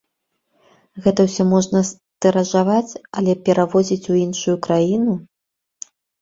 [1.05, 5.13] Гэта ўсё можна стыражаваць, але перавозіць у іншую краіну?